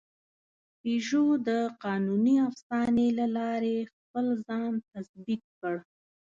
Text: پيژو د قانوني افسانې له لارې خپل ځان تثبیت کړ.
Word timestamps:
پيژو 0.79 1.25
د 1.47 1.49
قانوني 1.83 2.35
افسانې 2.49 3.07
له 3.19 3.25
لارې 3.37 3.77
خپل 3.91 4.25
ځان 4.45 4.71
تثبیت 4.91 5.43
کړ. 5.59 5.75